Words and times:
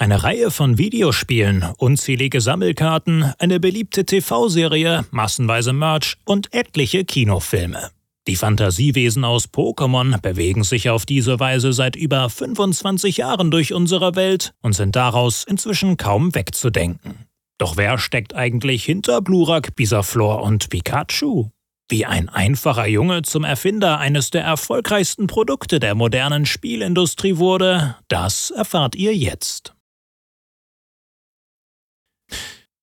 Eine 0.00 0.22
Reihe 0.22 0.50
von 0.50 0.78
Videospielen, 0.78 1.62
unzählige 1.76 2.40
Sammelkarten, 2.40 3.34
eine 3.38 3.60
beliebte 3.60 4.06
TV-Serie, 4.06 5.04
massenweise 5.10 5.74
Merch 5.74 6.16
und 6.24 6.54
etliche 6.54 7.04
Kinofilme. 7.04 7.90
Die 8.26 8.36
Fantasiewesen 8.36 9.24
aus 9.24 9.50
Pokémon 9.50 10.18
bewegen 10.22 10.64
sich 10.64 10.88
auf 10.88 11.04
diese 11.04 11.38
Weise 11.38 11.74
seit 11.74 11.96
über 11.96 12.30
25 12.30 13.18
Jahren 13.18 13.50
durch 13.50 13.74
unsere 13.74 14.16
Welt 14.16 14.54
und 14.62 14.72
sind 14.72 14.96
daraus 14.96 15.44
inzwischen 15.44 15.98
kaum 15.98 16.34
wegzudenken. 16.34 17.26
Doch 17.58 17.76
wer 17.76 17.98
steckt 17.98 18.34
eigentlich 18.34 18.82
hinter 18.84 19.20
Blurak, 19.20 19.76
Bisaflor 19.76 20.42
und 20.42 20.70
Pikachu? 20.70 21.50
Wie 21.90 22.06
ein 22.06 22.30
einfacher 22.30 22.86
Junge 22.86 23.20
zum 23.20 23.44
Erfinder 23.44 23.98
eines 23.98 24.30
der 24.30 24.44
erfolgreichsten 24.44 25.26
Produkte 25.26 25.78
der 25.78 25.94
modernen 25.94 26.46
Spielindustrie 26.46 27.36
wurde, 27.36 27.96
das 28.08 28.50
erfahrt 28.50 28.94
ihr 28.94 29.14
jetzt. 29.14 29.74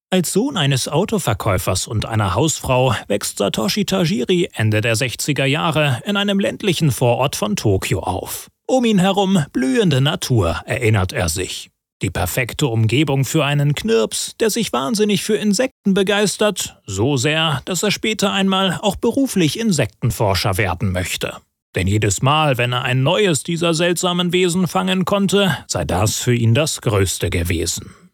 Als 0.09 0.31
Sohn 0.31 0.55
eines 0.55 0.87
Autoverkäufers 0.87 1.85
und 1.85 2.05
einer 2.05 2.33
Hausfrau 2.33 2.95
wächst 3.09 3.39
Satoshi 3.39 3.83
Tajiri 3.83 4.49
Ende 4.53 4.79
der 4.79 4.95
60er 4.95 5.43
Jahre 5.43 6.01
in 6.05 6.15
einem 6.15 6.39
ländlichen 6.39 6.91
Vorort 6.91 7.35
von 7.35 7.57
Tokio 7.57 7.99
auf. 7.99 8.47
Um 8.65 8.85
ihn 8.85 8.99
herum 8.99 9.43
blühende 9.51 9.99
Natur, 9.99 10.61
erinnert 10.65 11.11
er 11.11 11.27
sich. 11.27 11.71
Die 12.01 12.09
perfekte 12.09 12.67
Umgebung 12.67 13.25
für 13.25 13.43
einen 13.43 13.75
Knirps, 13.75 14.37
der 14.39 14.49
sich 14.49 14.71
wahnsinnig 14.71 15.23
für 15.23 15.35
Insekten 15.35 15.93
begeistert, 15.93 16.77
so 16.85 17.17
sehr, 17.17 17.61
dass 17.65 17.83
er 17.83 17.91
später 17.91 18.31
einmal 18.31 18.79
auch 18.81 18.95
beruflich 18.95 19.59
Insektenforscher 19.59 20.57
werden 20.57 20.93
möchte. 20.93 21.35
Denn 21.75 21.85
jedes 21.85 22.21
Mal, 22.21 22.57
wenn 22.57 22.71
er 22.71 22.83
ein 22.83 23.03
neues 23.03 23.43
dieser 23.43 23.73
seltsamen 23.73 24.31
Wesen 24.31 24.69
fangen 24.69 25.03
konnte, 25.03 25.57
sei 25.67 25.83
das 25.83 26.15
für 26.15 26.33
ihn 26.33 26.53
das 26.53 26.79
Größte 26.79 27.29
gewesen. 27.29 28.06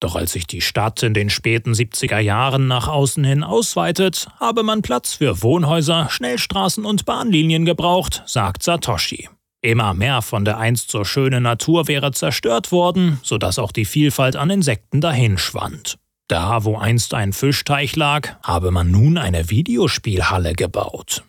Doch 0.00 0.16
als 0.16 0.32
sich 0.32 0.46
die 0.46 0.62
Stadt 0.62 1.02
in 1.02 1.12
den 1.12 1.28
späten 1.28 1.72
70er 1.72 2.18
Jahren 2.18 2.66
nach 2.66 2.88
außen 2.88 3.22
hin 3.22 3.44
ausweitet, 3.44 4.28
habe 4.40 4.62
man 4.62 4.80
Platz 4.80 5.12
für 5.12 5.42
Wohnhäuser, 5.42 6.08
Schnellstraßen 6.08 6.86
und 6.86 7.04
Bahnlinien 7.04 7.66
gebraucht, 7.66 8.22
sagt 8.24 8.62
Satoshi. 8.62 9.28
Immer 9.62 9.92
mehr 9.92 10.22
von 10.22 10.46
der 10.46 10.56
einst 10.56 10.90
so 10.90 11.04
schönen 11.04 11.42
Natur 11.42 11.86
wäre 11.86 12.12
zerstört 12.12 12.72
worden, 12.72 13.20
sodass 13.22 13.58
auch 13.58 13.72
die 13.72 13.84
Vielfalt 13.84 14.36
an 14.36 14.48
Insekten 14.48 15.02
dahinschwand. 15.02 15.98
Da, 16.28 16.64
wo 16.64 16.78
einst 16.78 17.12
ein 17.12 17.34
Fischteich 17.34 17.94
lag, 17.94 18.36
habe 18.42 18.70
man 18.70 18.90
nun 18.90 19.18
eine 19.18 19.50
Videospielhalle 19.50 20.54
gebaut. 20.54 21.24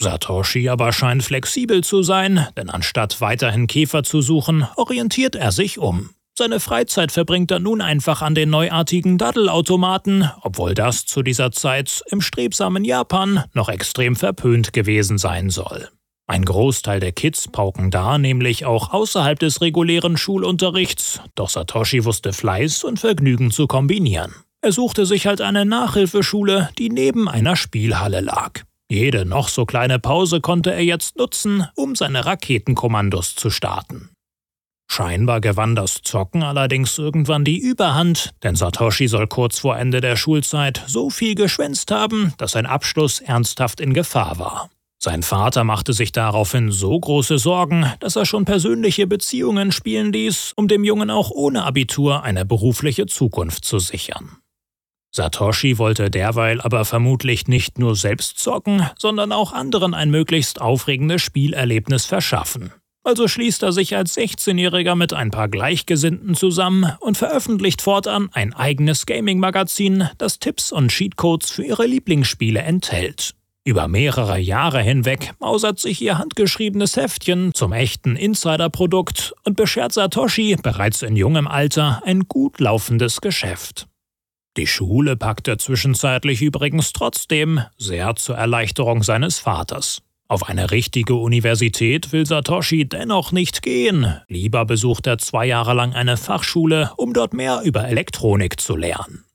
Satoshi 0.00 0.68
aber 0.68 0.92
scheint 0.92 1.22
flexibel 1.22 1.84
zu 1.84 2.02
sein, 2.02 2.48
denn 2.56 2.68
anstatt 2.68 3.20
weiterhin 3.20 3.68
Käfer 3.68 4.02
zu 4.02 4.22
suchen, 4.22 4.66
orientiert 4.76 5.36
er 5.36 5.52
sich 5.52 5.78
um. 5.78 6.10
Seine 6.38 6.60
Freizeit 6.60 7.12
verbringt 7.12 7.50
er 7.50 7.58
nun 7.58 7.82
einfach 7.82 8.22
an 8.22 8.34
den 8.34 8.48
neuartigen 8.48 9.18
Daddelautomaten, 9.18 10.30
obwohl 10.40 10.74
das 10.74 11.04
zu 11.04 11.22
dieser 11.22 11.52
Zeit 11.52 12.02
im 12.10 12.22
strebsamen 12.22 12.84
Japan 12.84 13.44
noch 13.52 13.68
extrem 13.68 14.16
verpönt 14.16 14.72
gewesen 14.72 15.18
sein 15.18 15.50
soll. 15.50 15.90
Ein 16.26 16.46
Großteil 16.46 17.00
der 17.00 17.12
Kids 17.12 17.48
pauken 17.48 17.90
da 17.90 18.16
nämlich 18.16 18.64
auch 18.64 18.94
außerhalb 18.94 19.38
des 19.38 19.60
regulären 19.60 20.16
Schulunterrichts, 20.16 21.20
doch 21.34 21.50
Satoshi 21.50 22.06
wusste 22.06 22.32
Fleiß 22.32 22.84
und 22.84 22.98
Vergnügen 22.98 23.50
zu 23.50 23.66
kombinieren. 23.66 24.32
Er 24.62 24.72
suchte 24.72 25.04
sich 25.04 25.26
halt 25.26 25.42
eine 25.42 25.66
Nachhilfeschule, 25.66 26.70
die 26.78 26.88
neben 26.88 27.28
einer 27.28 27.56
Spielhalle 27.56 28.20
lag. 28.20 28.62
Jede 28.88 29.26
noch 29.26 29.48
so 29.48 29.66
kleine 29.66 29.98
Pause 29.98 30.40
konnte 30.40 30.72
er 30.72 30.84
jetzt 30.84 31.18
nutzen, 31.18 31.66
um 31.74 31.94
seine 31.94 32.24
Raketenkommandos 32.24 33.34
zu 33.34 33.50
starten. 33.50 34.11
Scheinbar 34.94 35.40
gewann 35.40 35.74
das 35.74 36.02
Zocken 36.02 36.42
allerdings 36.42 36.98
irgendwann 36.98 37.46
die 37.46 37.56
Überhand, 37.56 38.34
denn 38.42 38.56
Satoshi 38.56 39.08
soll 39.08 39.26
kurz 39.26 39.58
vor 39.58 39.78
Ende 39.78 40.02
der 40.02 40.16
Schulzeit 40.16 40.84
so 40.86 41.08
viel 41.08 41.34
geschwänzt 41.34 41.90
haben, 41.90 42.34
dass 42.36 42.50
sein 42.50 42.66
Abschluss 42.66 43.20
ernsthaft 43.20 43.80
in 43.80 43.94
Gefahr 43.94 44.38
war. 44.38 44.68
Sein 44.98 45.22
Vater 45.22 45.64
machte 45.64 45.94
sich 45.94 46.12
daraufhin 46.12 46.70
so 46.70 47.00
große 47.00 47.38
Sorgen, 47.38 47.90
dass 48.00 48.16
er 48.16 48.26
schon 48.26 48.44
persönliche 48.44 49.06
Beziehungen 49.06 49.72
spielen 49.72 50.12
ließ, 50.12 50.52
um 50.56 50.68
dem 50.68 50.84
Jungen 50.84 51.08
auch 51.08 51.30
ohne 51.30 51.64
Abitur 51.64 52.22
eine 52.22 52.44
berufliche 52.44 53.06
Zukunft 53.06 53.64
zu 53.64 53.78
sichern. 53.78 54.36
Satoshi 55.10 55.78
wollte 55.78 56.10
derweil 56.10 56.60
aber 56.60 56.84
vermutlich 56.84 57.48
nicht 57.48 57.78
nur 57.78 57.96
selbst 57.96 58.38
zocken, 58.38 58.86
sondern 58.98 59.32
auch 59.32 59.54
anderen 59.54 59.94
ein 59.94 60.10
möglichst 60.10 60.60
aufregendes 60.60 61.22
Spielerlebnis 61.22 62.04
verschaffen. 62.04 62.74
Also 63.04 63.26
schließt 63.26 63.64
er 63.64 63.72
sich 63.72 63.96
als 63.96 64.16
16-Jähriger 64.16 64.94
mit 64.94 65.12
ein 65.12 65.30
paar 65.30 65.48
Gleichgesinnten 65.48 66.34
zusammen 66.34 66.92
und 67.00 67.18
veröffentlicht 67.18 67.82
fortan 67.82 68.28
ein 68.32 68.54
eigenes 68.54 69.06
Gaming-Magazin, 69.06 70.08
das 70.18 70.38
Tipps 70.38 70.70
und 70.70 70.88
Cheatcodes 70.88 71.50
für 71.50 71.64
ihre 71.64 71.86
Lieblingsspiele 71.86 72.60
enthält. 72.60 73.34
Über 73.64 73.86
mehrere 73.86 74.38
Jahre 74.38 74.82
hinweg 74.82 75.34
mausert 75.38 75.78
sich 75.78 76.00
ihr 76.02 76.18
handgeschriebenes 76.18 76.96
Heftchen 76.96 77.54
zum 77.54 77.72
echten 77.72 78.16
Insider-Produkt 78.16 79.34
und 79.44 79.56
beschert 79.56 79.92
Satoshi 79.92 80.56
bereits 80.60 81.02
in 81.02 81.14
jungem 81.16 81.46
Alter 81.46 82.02
ein 82.04 82.26
gut 82.28 82.60
laufendes 82.60 83.20
Geschäft. 83.20 83.86
Die 84.56 84.66
Schule 84.66 85.16
packt 85.16 85.48
er 85.48 85.58
zwischenzeitlich 85.58 86.42
übrigens 86.42 86.92
trotzdem, 86.92 87.60
sehr 87.78 88.16
zur 88.16 88.36
Erleichterung 88.36 89.02
seines 89.02 89.38
Vaters. 89.38 90.02
Auf 90.32 90.48
eine 90.48 90.70
richtige 90.70 91.16
Universität 91.16 92.10
will 92.10 92.24
Satoshi 92.24 92.88
dennoch 92.88 93.32
nicht 93.32 93.60
gehen. 93.60 94.18
Lieber 94.28 94.64
besucht 94.64 95.06
er 95.06 95.18
zwei 95.18 95.44
Jahre 95.44 95.74
lang 95.74 95.92
eine 95.92 96.16
Fachschule, 96.16 96.90
um 96.96 97.12
dort 97.12 97.34
mehr 97.34 97.60
über 97.64 97.86
Elektronik 97.86 98.58
zu 98.58 98.74
lernen. 98.74 99.26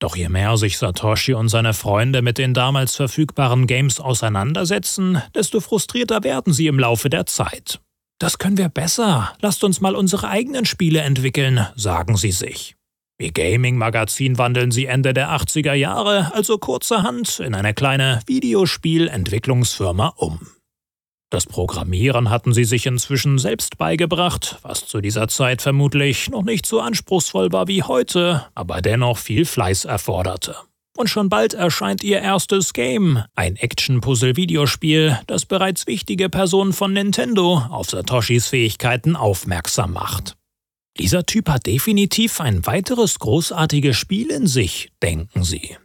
Doch 0.00 0.16
je 0.16 0.28
mehr 0.28 0.56
sich 0.56 0.78
Satoshi 0.78 1.34
und 1.34 1.48
seine 1.48 1.74
Freunde 1.74 2.22
mit 2.22 2.38
den 2.38 2.54
damals 2.54 2.96
verfügbaren 2.96 3.68
Games 3.68 4.00
auseinandersetzen, 4.00 5.22
desto 5.32 5.60
frustrierter 5.60 6.24
werden 6.24 6.52
sie 6.52 6.66
im 6.66 6.80
Laufe 6.80 7.08
der 7.08 7.26
Zeit. 7.26 7.78
Das 8.18 8.38
können 8.38 8.58
wir 8.58 8.68
besser. 8.68 9.32
Lasst 9.40 9.62
uns 9.62 9.80
mal 9.80 9.94
unsere 9.94 10.28
eigenen 10.28 10.64
Spiele 10.64 11.02
entwickeln, 11.02 11.68
sagen 11.76 12.16
sie 12.16 12.32
sich. 12.32 12.74
Wie 13.18 13.32
Gaming-Magazin 13.32 14.36
wandeln 14.36 14.70
sie 14.70 14.84
Ende 14.84 15.14
der 15.14 15.30
80er 15.30 15.72
Jahre 15.72 16.34
also 16.34 16.58
kurzerhand 16.58 17.40
in 17.40 17.54
eine 17.54 17.72
kleine 17.72 18.20
Videospielentwicklungsfirma 18.26 20.12
um. 20.16 20.40
Das 21.30 21.46
Programmieren 21.46 22.28
hatten 22.28 22.52
sie 22.52 22.64
sich 22.64 22.86
inzwischen 22.86 23.38
selbst 23.38 23.78
beigebracht, 23.78 24.58
was 24.62 24.86
zu 24.86 25.00
dieser 25.00 25.28
Zeit 25.28 25.62
vermutlich 25.62 26.28
noch 26.28 26.44
nicht 26.44 26.66
so 26.66 26.80
anspruchsvoll 26.80 27.52
war 27.52 27.68
wie 27.68 27.82
heute, 27.82 28.46
aber 28.54 28.82
dennoch 28.82 29.18
viel 29.18 29.46
Fleiß 29.46 29.86
erforderte. 29.86 30.54
Und 30.96 31.08
schon 31.08 31.28
bald 31.28 31.54
erscheint 31.54 32.04
ihr 32.04 32.20
erstes 32.20 32.74
Game, 32.74 33.22
ein 33.34 33.56
Action-Puzzle-Videospiel, 33.56 35.18
das 35.26 35.46
bereits 35.46 35.86
wichtige 35.86 36.28
Personen 36.28 36.72
von 36.72 36.92
Nintendo 36.92 37.62
auf 37.70 37.90
Satoshis 37.90 38.48
Fähigkeiten 38.48 39.16
aufmerksam 39.16 39.94
macht. 39.94 40.36
Dieser 40.98 41.26
Typ 41.26 41.48
hat 41.48 41.66
definitiv 41.66 42.40
ein 42.40 42.66
weiteres 42.66 43.18
großartiges 43.18 43.96
Spiel 43.96 44.30
in 44.30 44.46
sich, 44.46 44.90
denken 45.02 45.44
sie. 45.44 45.76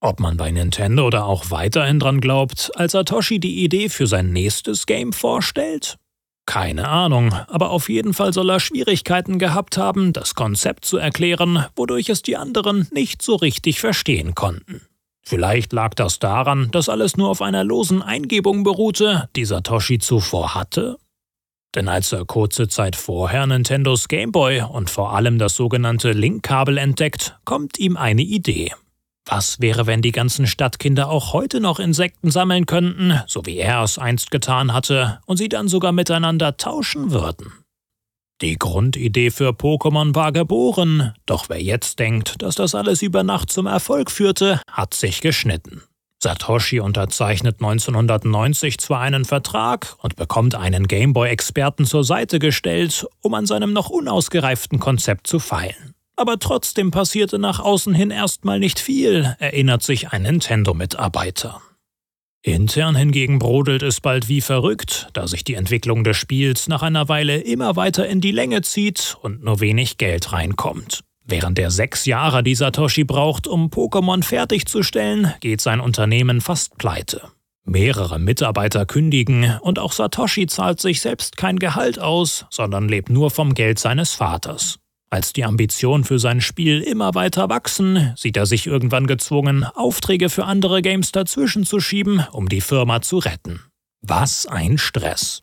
Ob 0.00 0.18
man 0.20 0.36
bei 0.36 0.50
Nintendo 0.50 1.06
oder 1.06 1.26
auch 1.26 1.50
weiterhin 1.50 1.98
dran 1.98 2.20
glaubt, 2.20 2.70
als 2.74 2.92
Satoshi 2.92 3.38
die 3.38 3.64
Idee 3.64 3.88
für 3.88 4.06
sein 4.06 4.32
nächstes 4.32 4.86
Game 4.86 5.12
vorstellt? 5.12 5.98
Keine 6.46 6.88
Ahnung, 6.88 7.32
aber 7.48 7.70
auf 7.70 7.88
jeden 7.88 8.14
Fall 8.14 8.32
soll 8.32 8.50
er 8.50 8.60
Schwierigkeiten 8.60 9.38
gehabt 9.38 9.76
haben, 9.76 10.12
das 10.12 10.34
Konzept 10.34 10.84
zu 10.84 10.96
erklären, 10.96 11.66
wodurch 11.76 12.08
es 12.08 12.22
die 12.22 12.36
anderen 12.36 12.88
nicht 12.92 13.22
so 13.22 13.36
richtig 13.36 13.78
verstehen 13.80 14.34
konnten. 14.34 14.80
Vielleicht 15.22 15.72
lag 15.72 15.94
das 15.94 16.18
daran, 16.18 16.70
dass 16.70 16.88
alles 16.88 17.16
nur 17.16 17.28
auf 17.28 17.42
einer 17.42 17.62
losen 17.62 18.02
Eingebung 18.02 18.64
beruhte, 18.64 19.28
die 19.36 19.44
Satoshi 19.44 19.98
zuvor 19.98 20.54
hatte? 20.54 20.98
Denn 21.74 21.88
als 21.88 22.12
er 22.12 22.24
kurze 22.24 22.68
Zeit 22.68 22.96
vorher 22.96 23.46
Nintendos 23.46 24.08
Game 24.08 24.32
Boy 24.32 24.62
und 24.62 24.90
vor 24.90 25.14
allem 25.14 25.38
das 25.38 25.54
sogenannte 25.54 26.12
Link-Kabel 26.12 26.78
entdeckt, 26.78 27.38
kommt 27.44 27.78
ihm 27.78 27.96
eine 27.96 28.22
Idee. 28.22 28.72
Was 29.24 29.60
wäre, 29.60 29.86
wenn 29.86 30.02
die 30.02 30.10
ganzen 30.10 30.48
Stadtkinder 30.48 31.08
auch 31.08 31.32
heute 31.32 31.60
noch 31.60 31.78
Insekten 31.78 32.30
sammeln 32.30 32.66
könnten, 32.66 33.20
so 33.28 33.46
wie 33.46 33.58
er 33.58 33.82
es 33.84 33.98
einst 33.98 34.32
getan 34.32 34.72
hatte, 34.72 35.20
und 35.26 35.36
sie 35.36 35.48
dann 35.48 35.68
sogar 35.68 35.92
miteinander 35.92 36.56
tauschen 36.56 37.12
würden? 37.12 37.52
Die 38.40 38.58
Grundidee 38.58 39.30
für 39.30 39.50
Pokémon 39.50 40.14
war 40.14 40.32
geboren, 40.32 41.12
doch 41.26 41.48
wer 41.50 41.62
jetzt 41.62 41.98
denkt, 41.98 42.42
dass 42.42 42.54
das 42.54 42.74
alles 42.74 43.02
über 43.02 43.22
Nacht 43.22 43.52
zum 43.52 43.66
Erfolg 43.66 44.10
führte, 44.10 44.62
hat 44.66 44.94
sich 44.94 45.20
geschnitten. 45.20 45.82
Satoshi 46.22 46.80
unterzeichnet 46.80 47.56
1990 47.60 48.78
zwar 48.78 49.00
einen 49.00 49.24
Vertrag 49.24 49.96
und 50.02 50.16
bekommt 50.16 50.54
einen 50.54 50.86
Gameboy-Experten 50.86 51.86
zur 51.86 52.04
Seite 52.04 52.38
gestellt, 52.38 53.06
um 53.22 53.32
an 53.32 53.46
seinem 53.46 53.72
noch 53.72 53.88
unausgereiften 53.88 54.78
Konzept 54.78 55.26
zu 55.26 55.38
feilen. 55.38 55.94
Aber 56.16 56.38
trotzdem 56.38 56.90
passierte 56.90 57.38
nach 57.38 57.60
außen 57.60 57.94
hin 57.94 58.10
erstmal 58.10 58.60
nicht 58.60 58.78
viel, 58.78 59.34
erinnert 59.38 59.82
sich 59.82 60.10
ein 60.12 60.22
Nintendo-Mitarbeiter. 60.22 61.62
Intern 62.42 62.96
hingegen 62.96 63.38
brodelt 63.38 63.82
es 63.82 64.00
bald 64.00 64.28
wie 64.28 64.42
verrückt, 64.42 65.08
da 65.14 65.26
sich 65.26 65.44
die 65.44 65.54
Entwicklung 65.54 66.04
des 66.04 66.18
Spiels 66.18 66.68
nach 66.68 66.82
einer 66.82 67.08
Weile 67.08 67.38
immer 67.38 67.76
weiter 67.76 68.06
in 68.06 68.20
die 68.20 68.32
Länge 68.32 68.60
zieht 68.60 69.16
und 69.22 69.42
nur 69.42 69.60
wenig 69.60 69.96
Geld 69.96 70.32
reinkommt. 70.32 71.02
Während 71.24 71.58
er 71.58 71.70
sechs 71.70 72.06
Jahre 72.06 72.42
die 72.42 72.54
Satoshi 72.54 73.04
braucht, 73.04 73.46
um 73.46 73.68
Pokémon 73.68 74.22
fertigzustellen, 74.22 75.32
geht 75.40 75.60
sein 75.60 75.80
Unternehmen 75.80 76.40
fast 76.40 76.76
pleite. 76.78 77.30
Mehrere 77.64 78.18
Mitarbeiter 78.18 78.86
kündigen 78.86 79.58
und 79.60 79.78
auch 79.78 79.92
Satoshi 79.92 80.46
zahlt 80.46 80.80
sich 80.80 81.00
selbst 81.00 81.36
kein 81.36 81.58
Gehalt 81.58 81.98
aus, 81.98 82.46
sondern 82.50 82.88
lebt 82.88 83.10
nur 83.10 83.30
vom 83.30 83.54
Geld 83.54 83.78
seines 83.78 84.14
Vaters. 84.14 84.78
Als 85.10 85.32
die 85.32 85.44
Ambitionen 85.44 86.04
für 86.04 86.18
sein 86.18 86.40
Spiel 86.40 86.80
immer 86.80 87.14
weiter 87.14 87.48
wachsen, 87.48 88.12
sieht 88.16 88.36
er 88.36 88.46
sich 88.46 88.66
irgendwann 88.66 89.08
gezwungen, 89.08 89.64
Aufträge 89.64 90.30
für 90.30 90.44
andere 90.44 90.82
Games 90.82 91.12
dazwischen 91.12 91.64
zu 91.64 91.80
schieben, 91.80 92.24
um 92.32 92.48
die 92.48 92.60
Firma 92.60 93.02
zu 93.02 93.18
retten. 93.18 93.60
Was 94.02 94.46
ein 94.46 94.78
Stress. 94.78 95.42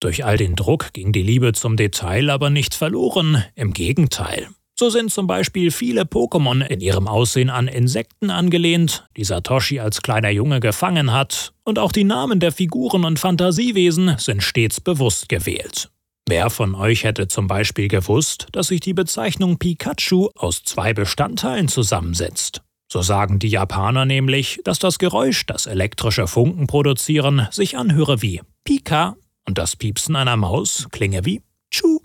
Durch 0.00 0.24
all 0.24 0.36
den 0.36 0.56
Druck 0.56 0.92
ging 0.94 1.12
die 1.12 1.22
Liebe 1.22 1.52
zum 1.52 1.76
Detail 1.76 2.30
aber 2.30 2.50
nicht 2.50 2.74
verloren, 2.74 3.44
im 3.54 3.72
Gegenteil. 3.72 4.48
So 4.82 4.90
sind 4.90 5.12
zum 5.12 5.28
Beispiel 5.28 5.70
viele 5.70 6.02
Pokémon 6.02 6.60
in 6.66 6.80
ihrem 6.80 7.06
Aussehen 7.06 7.50
an 7.50 7.68
Insekten 7.68 8.30
angelehnt, 8.30 9.06
die 9.16 9.22
Satoshi 9.22 9.78
als 9.78 10.02
kleiner 10.02 10.30
Junge 10.30 10.58
gefangen 10.58 11.12
hat, 11.12 11.52
und 11.62 11.78
auch 11.78 11.92
die 11.92 12.02
Namen 12.02 12.40
der 12.40 12.50
Figuren 12.50 13.04
und 13.04 13.20
Fantasiewesen 13.20 14.16
sind 14.18 14.42
stets 14.42 14.80
bewusst 14.80 15.28
gewählt. 15.28 15.88
Wer 16.28 16.50
von 16.50 16.74
euch 16.74 17.04
hätte 17.04 17.28
zum 17.28 17.46
Beispiel 17.46 17.86
gewusst, 17.86 18.48
dass 18.50 18.66
sich 18.66 18.80
die 18.80 18.92
Bezeichnung 18.92 19.56
Pikachu 19.56 20.30
aus 20.34 20.64
zwei 20.64 20.92
Bestandteilen 20.92 21.68
zusammensetzt? 21.68 22.62
So 22.90 23.02
sagen 23.02 23.38
die 23.38 23.50
Japaner 23.50 24.04
nämlich, 24.04 24.62
dass 24.64 24.80
das 24.80 24.98
Geräusch, 24.98 25.46
das 25.46 25.66
elektrische 25.66 26.26
Funken 26.26 26.66
produzieren, 26.66 27.46
sich 27.52 27.76
anhöre 27.76 28.20
wie 28.20 28.40
Pika 28.64 29.14
und 29.46 29.58
das 29.58 29.76
Piepsen 29.76 30.16
einer 30.16 30.36
Maus 30.36 30.88
klinge 30.90 31.24
wie 31.24 31.40
Chu. 31.70 32.00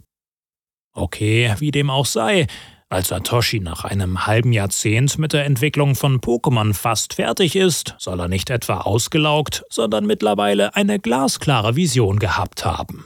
Okay, 0.98 1.54
wie 1.60 1.70
dem 1.70 1.92
auch 1.92 2.08
sei, 2.08 2.48
als 2.90 3.10
Satoshi 3.10 3.60
nach 3.60 3.84
einem 3.84 4.26
halben 4.26 4.52
Jahrzehnt 4.52 5.20
mit 5.20 5.32
der 5.32 5.46
Entwicklung 5.46 5.94
von 5.94 6.20
Pokémon 6.20 6.74
fast 6.74 7.14
fertig 7.14 7.56
ist, 7.56 7.94
soll 8.00 8.20
er 8.20 8.28
nicht 8.28 8.50
etwa 8.50 8.80
ausgelaugt, 8.80 9.64
sondern 9.70 10.08
mittlerweile 10.08 10.76
eine 10.76 11.00
glasklare 11.00 11.76
Vision 11.76 12.18
gehabt 12.18 12.66
haben. 12.66 13.06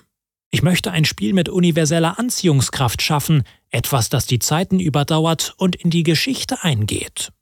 Ich 0.51 0.63
möchte 0.63 0.91
ein 0.91 1.03
Spiel 1.03 1.33
mit 1.33 1.49
universeller 1.49 2.17
Anziehungskraft 2.17 3.01
schaffen, 3.01 3.43
etwas, 3.71 4.07
das 4.07 4.25
die 4.25 4.39
Zeiten 4.39 4.79
überdauert 4.79 5.53
und 5.57 5.75
in 5.75 5.89
die 5.89 6.03
Geschichte 6.03 6.63
eingeht. 6.63 7.33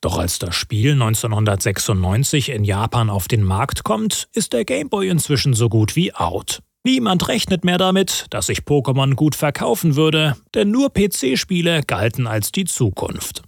Doch 0.00 0.16
als 0.16 0.38
das 0.38 0.54
Spiel 0.54 0.92
1996 0.92 2.50
in 2.50 2.62
Japan 2.62 3.10
auf 3.10 3.26
den 3.26 3.42
Markt 3.42 3.82
kommt, 3.82 4.28
ist 4.32 4.52
der 4.52 4.64
Game 4.64 4.90
Boy 4.90 5.08
inzwischen 5.08 5.54
so 5.54 5.68
gut 5.68 5.96
wie 5.96 6.14
out. 6.14 6.62
Niemand 6.86 7.26
rechnet 7.26 7.64
mehr 7.64 7.78
damit, 7.78 8.26
dass 8.30 8.46
sich 8.46 8.60
Pokémon 8.60 9.14
gut 9.16 9.34
verkaufen 9.34 9.96
würde, 9.96 10.36
denn 10.54 10.70
nur 10.70 10.90
PC-Spiele 10.94 11.82
galten 11.82 12.28
als 12.28 12.52
die 12.52 12.64
Zukunft. 12.64 13.42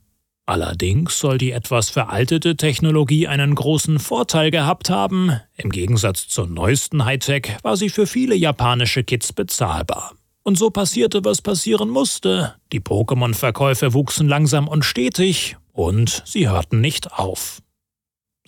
Allerdings 0.44 1.20
soll 1.20 1.38
die 1.38 1.52
etwas 1.52 1.88
veraltete 1.88 2.56
Technologie 2.56 3.28
einen 3.28 3.54
großen 3.54 4.00
Vorteil 4.00 4.50
gehabt 4.50 4.90
haben. 4.90 5.38
Im 5.56 5.70
Gegensatz 5.70 6.26
zur 6.26 6.48
neuesten 6.48 7.04
Hightech 7.04 7.58
war 7.62 7.76
sie 7.76 7.90
für 7.90 8.08
viele 8.08 8.34
japanische 8.34 9.04
Kids 9.04 9.32
bezahlbar. 9.32 10.14
Und 10.42 10.58
so 10.58 10.70
passierte, 10.70 11.24
was 11.24 11.40
passieren 11.40 11.90
musste. 11.90 12.56
Die 12.72 12.80
Pokémon-Verkäufe 12.80 13.94
wuchsen 13.94 14.26
langsam 14.26 14.66
und 14.66 14.84
stetig 14.84 15.56
und 15.72 16.24
sie 16.26 16.48
hörten 16.48 16.80
nicht 16.80 17.12
auf. 17.12 17.62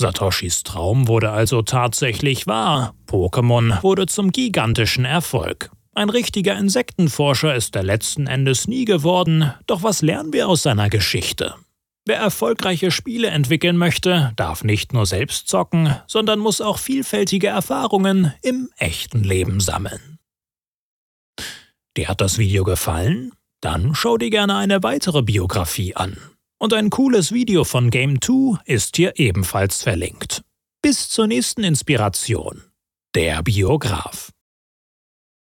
Satoshis 0.00 0.62
Traum 0.62 1.08
wurde 1.08 1.30
also 1.30 1.60
tatsächlich 1.60 2.46
wahr. 2.46 2.94
Pokémon 3.06 3.82
wurde 3.82 4.06
zum 4.06 4.32
gigantischen 4.32 5.04
Erfolg. 5.04 5.70
Ein 5.94 6.08
richtiger 6.08 6.56
Insektenforscher 6.56 7.54
ist 7.54 7.76
er 7.76 7.82
letzten 7.82 8.26
Endes 8.26 8.66
nie 8.66 8.86
geworden, 8.86 9.52
doch 9.66 9.82
was 9.82 10.00
lernen 10.00 10.32
wir 10.32 10.48
aus 10.48 10.62
seiner 10.62 10.88
Geschichte? 10.88 11.54
Wer 12.06 12.16
erfolgreiche 12.16 12.90
Spiele 12.90 13.28
entwickeln 13.28 13.76
möchte, 13.76 14.32
darf 14.36 14.64
nicht 14.64 14.94
nur 14.94 15.04
selbst 15.04 15.48
zocken, 15.48 15.94
sondern 16.06 16.38
muss 16.38 16.62
auch 16.62 16.78
vielfältige 16.78 17.48
Erfahrungen 17.48 18.32
im 18.40 18.70
echten 18.78 19.22
Leben 19.22 19.60
sammeln. 19.60 20.18
Dir 21.98 22.08
hat 22.08 22.22
das 22.22 22.38
Video 22.38 22.64
gefallen? 22.64 23.32
Dann 23.60 23.94
schau 23.94 24.16
dir 24.16 24.30
gerne 24.30 24.56
eine 24.56 24.82
weitere 24.82 25.20
Biografie 25.20 25.94
an. 25.94 26.16
Und 26.62 26.74
ein 26.74 26.90
cooles 26.90 27.32
Video 27.32 27.64
von 27.64 27.88
Game 27.88 28.20
2 28.20 28.60
ist 28.66 28.96
hier 28.96 29.18
ebenfalls 29.18 29.82
verlinkt. 29.82 30.42
Bis 30.82 31.08
zur 31.08 31.26
nächsten 31.26 31.64
Inspiration. 31.64 32.64
Der 33.14 33.42
Biograf. 33.42 34.30